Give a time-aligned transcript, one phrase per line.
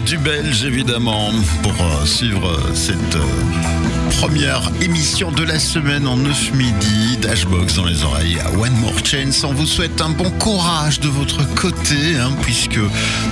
[0.00, 1.30] du Belge, évidemment,
[1.62, 7.16] pour euh, suivre euh, cette euh, première émission de la semaine en 9 midi.
[7.20, 8.38] Dashbox dans les oreilles.
[8.58, 9.44] One More Chance.
[9.44, 12.78] On vous souhaite un bon courage de votre côté, hein, puisque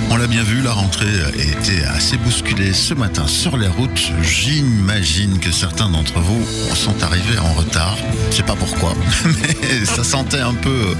[0.09, 4.11] on l'a bien vu, la rentrée était assez bousculée ce matin sur les routes.
[4.21, 7.97] J'imagine que certains d'entre vous sont arrivés en retard.
[8.31, 8.93] Je sais pas pourquoi,
[9.25, 10.95] mais ça sentait un peu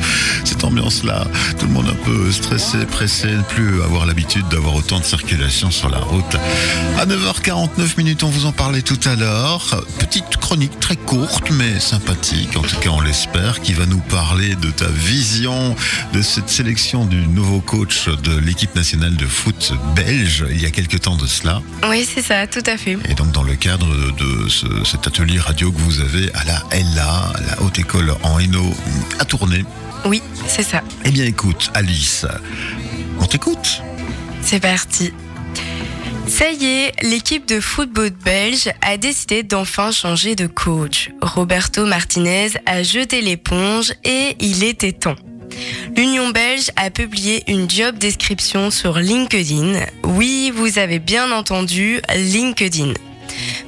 [0.64, 1.26] cette ambiance-là.
[1.60, 5.72] Tout le monde un peu stressé, pressé, ne plus avoir l'habitude d'avoir autant de circulation
[5.72, 6.36] sur la route.
[6.98, 9.84] À 9h49 minutes, on vous en parlait tout à l'heure.
[10.00, 14.56] Petite chronique très courte, mais sympathique, en tout cas on l'espère, qui va nous parler
[14.56, 15.76] de ta vision
[16.14, 20.72] de cette sélection du nouveau coach de l'équipe nationale de foot belge il y a
[20.72, 21.62] quelques temps de cela.
[21.90, 22.98] Oui, c'est ça, tout à fait.
[23.10, 26.64] Et donc dans le cadre de ce- cet atelier radio que vous avez à la
[26.72, 28.74] LA, la Haute École en Hainaut,
[29.20, 29.66] à Tournai.
[30.06, 30.82] Oui, c'est ça.
[31.06, 32.26] Eh bien écoute, Alice,
[33.20, 33.82] on t'écoute.
[34.42, 35.14] C'est parti.
[36.28, 41.10] Ça y est, l'équipe de football belge a décidé d'enfin changer de coach.
[41.22, 45.16] Roberto Martinez a jeté l'éponge et il était temps.
[45.96, 49.86] L'Union belge a publié une job description sur LinkedIn.
[50.04, 52.94] Oui, vous avez bien entendu, LinkedIn.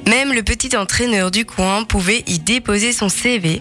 [0.08, 3.60] Même le petit entraîneur du coin pouvait y déposer son CV.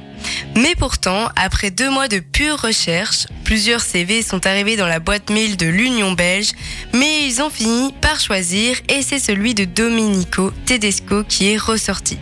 [0.56, 5.30] Mais pourtant, après deux mois de pure recherche, plusieurs CV sont arrivés dans la boîte
[5.30, 6.52] mail de l'Union belge,
[6.94, 12.18] mais ils ont fini par choisir et c'est celui de Domenico Tedesco qui est ressorti.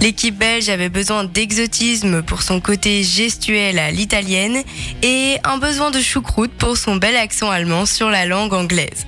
[0.00, 4.62] L'équipe belge avait besoin d'exotisme pour son côté gestuel à l'italienne
[5.02, 9.06] et un besoin de choucroute pour son bel accent allemand sur la langue anglaise.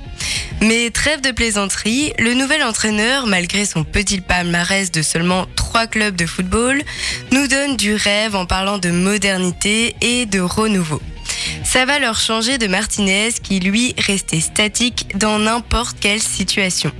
[0.62, 6.16] Mais trêve de plaisanterie, le nouvel entraîneur, malgré son petit palmarès de seulement trois clubs
[6.16, 6.82] de football,
[7.32, 11.02] nous donne du rêve en parlant de modernité et de renouveau.
[11.64, 16.92] Ça va leur changer de Martinez qui lui restait statique dans n'importe quelle situation.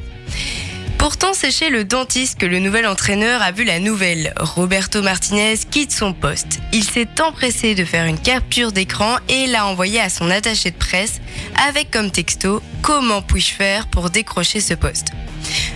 [0.98, 4.32] Pourtant, c'est chez le dentiste que le nouvel entraîneur a vu la nouvelle.
[4.38, 6.58] Roberto Martinez quitte son poste.
[6.72, 10.76] Il s'est empressé de faire une capture d'écran et l'a envoyé à son attaché de
[10.76, 11.20] presse
[11.68, 15.08] avec comme texto Comment puis-je faire pour décrocher ce poste?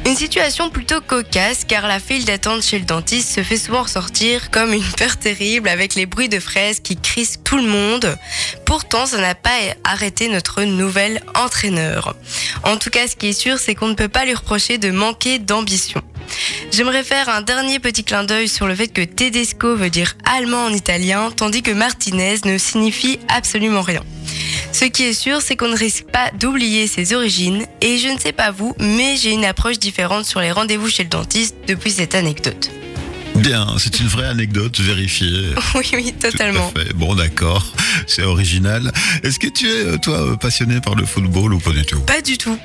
[0.06, 4.50] Une situation plutôt cocasse car la file d'attente chez le dentiste se fait souvent ressortir
[4.50, 8.16] comme une peur terrible avec les bruits de fraises qui crispent tout le monde.
[8.64, 9.50] Pourtant, ça n'a pas
[9.84, 12.14] arrêté notre nouvel entraîneur.
[12.64, 14.90] En tout cas, ce qui est sûr, c'est qu'on ne peut pas lui reprocher de
[14.90, 16.02] manquer d'ambition.
[16.70, 20.64] J'aimerais faire un dernier petit clin d'œil sur le fait que Tedesco veut dire allemand
[20.66, 24.02] en italien, tandis que Martinez ne signifie absolument rien.
[24.72, 28.18] Ce qui est sûr, c'est qu'on ne risque pas d'oublier ses origines, et je ne
[28.18, 31.90] sais pas vous, mais j'ai une approche différente sur les rendez-vous chez le dentiste depuis
[31.90, 32.70] cette anecdote.
[33.40, 35.54] Bien, c'est une vraie anecdote vérifiée.
[35.74, 36.70] Oui, oui, totalement.
[36.70, 36.92] Tout à fait.
[36.94, 37.64] Bon, d'accord,
[38.06, 38.92] c'est original.
[39.22, 42.00] Est-ce que tu es, toi, passionné par le football ou pas du tout?
[42.00, 42.58] Pas du tout.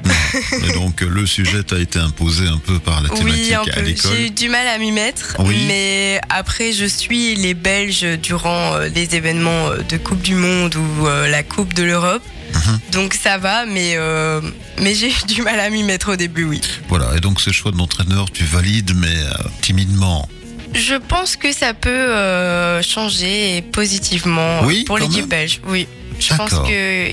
[0.68, 3.66] Et donc, le sujet t'a été imposé un peu par la thématique Oui, un à
[3.66, 3.82] peu.
[3.82, 5.56] l'école J'ai eu du mal à m'y mettre, Oui.
[5.68, 10.76] mais après, je suis les Belges durant euh, les événements euh, de Coupe du Monde
[10.76, 12.24] ou euh, la Coupe de l'Europe.
[12.54, 12.80] Mhm.
[12.92, 14.42] Donc ça va, mais, euh,
[14.82, 16.62] mais j'ai eu du mal à m'y mettre au début, oui.
[16.90, 20.28] Voilà, et donc ce choix d'entraîneur, tu valides, mais euh, timidement.
[20.76, 25.62] Je pense que ça peut euh, changer positivement Oui, pour l'équipe belge.
[25.68, 25.88] Oui,
[26.20, 27.12] je pense que,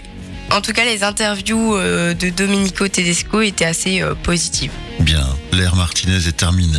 [0.50, 4.72] en tout cas, les interviews euh, de Domenico Tedesco étaient assez euh, positives.
[5.00, 6.78] Bien, l'ère Martinez est terminée.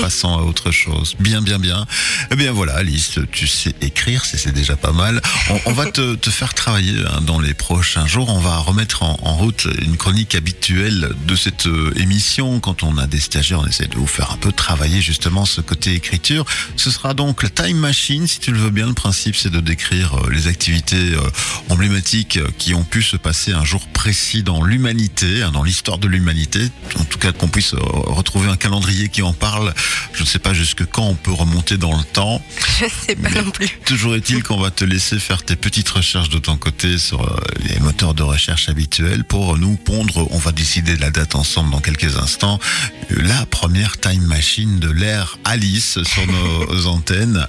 [0.00, 1.14] Passons à autre chose.
[1.20, 1.86] Bien, bien, bien.
[2.30, 5.20] Eh bien voilà, Alice, tu sais écrire, c'est déjà pas mal.
[5.66, 8.28] On, va te, faire travailler hein, dans les prochains jours.
[8.30, 12.60] On va remettre en, route une chronique habituelle de cette euh, émission.
[12.60, 15.60] Quand on a des stagiaires, on essaie de vous faire un peu travailler justement ce
[15.60, 16.44] côté écriture.
[16.76, 18.86] Ce sera donc la Time Machine, si tu le veux bien.
[18.86, 21.20] Le principe, c'est de décrire euh, les activités euh,
[21.68, 26.08] emblématiques qui ont pu se passer un jour précis dans l'humanité, hein, dans l'histoire de
[26.08, 26.60] l'humanité.
[26.98, 29.59] En tout cas, qu'on puisse retrouver un calendrier qui en parle.
[30.12, 32.42] Je ne sais pas jusque quand on peut remonter dans le temps.
[32.78, 33.68] Je ne sais pas non plus.
[33.84, 37.36] Toujours est-il qu'on va te laisser faire tes petites recherches de ton côté sur euh,
[37.68, 41.70] les moteurs de recherche habituels pour nous pondre, on va décider de la date ensemble
[41.70, 42.58] dans quelques instants,
[43.10, 47.46] la première time machine de l'ère Alice sur nos antennes.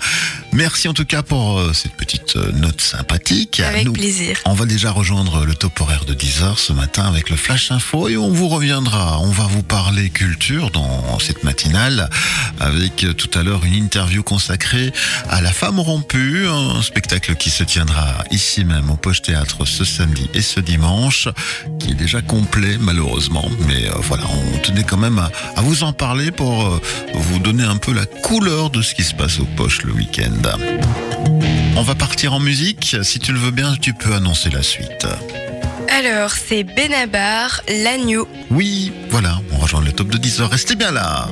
[0.54, 3.60] Merci en tout cas pour euh, cette petite euh, note sympathique.
[3.60, 4.38] Avec Nous, plaisir.
[4.46, 8.10] on va déjà rejoindre le top horaire de 10h ce matin avec le Flash Info
[8.10, 9.20] et on vous reviendra.
[9.22, 12.01] On va vous parler culture dans cette matinale
[12.60, 14.94] avec euh, tout à l'heure une interview consacrée
[15.30, 19.84] à La Femme rompue, un spectacle qui se tiendra ici même au Poche Théâtre ce
[19.84, 21.28] samedi et ce dimanche,
[21.80, 23.50] qui est déjà complet malheureusement.
[23.68, 26.82] Mais euh, voilà, on tenait quand même à, à vous en parler pour euh,
[27.14, 30.58] vous donner un peu la couleur de ce qui se passe au Poche le week-end.
[31.76, 32.98] On va partir en musique.
[33.02, 35.08] Si tu le veux bien, tu peux annoncer la suite.
[35.90, 38.28] Alors, c'est Benabar, l'agneau.
[38.50, 40.50] Oui, voilà, on rejoint le top de 10 heures.
[40.50, 41.28] Restez bien là.